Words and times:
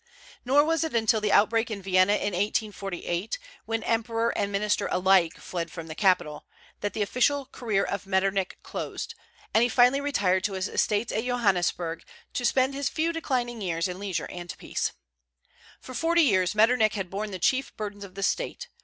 Nor 0.43 0.63
was 0.65 0.83
it 0.83 0.95
until 0.95 1.21
the 1.21 1.31
outbreak 1.31 1.69
in 1.69 1.79
Vienna 1.79 2.13
in 2.13 2.31
1848, 2.33 3.37
when 3.65 3.83
emperor 3.83 4.35
and 4.35 4.51
minister 4.51 4.87
alike 4.89 5.37
fled 5.37 5.71
from 5.71 5.85
the 5.85 5.93
capital, 5.93 6.47
that 6.79 6.93
the 6.93 7.03
official 7.03 7.45
career 7.45 7.83
of 7.83 8.07
Metternich 8.07 8.53
closed, 8.63 9.13
and 9.53 9.61
he 9.61 9.69
finally 9.69 10.01
retired 10.01 10.43
to 10.45 10.53
his 10.53 10.67
estates 10.67 11.11
at 11.11 11.23
Johannisberg 11.23 12.01
to 12.33 12.43
spend 12.45 12.73
his 12.73 12.89
few 12.89 13.13
declining 13.13 13.61
years 13.61 13.87
in 13.87 13.99
leisure 13.99 14.25
and 14.25 14.51
peace. 14.57 14.91
For 15.79 15.93
forty 15.93 16.23
years 16.23 16.55
Metternich 16.55 16.95
had 16.95 17.11
borne 17.11 17.29
the 17.29 17.37
chief 17.37 17.77
burdens 17.77 18.03
of 18.03 18.15
the 18.15 18.23
State. 18.23 18.69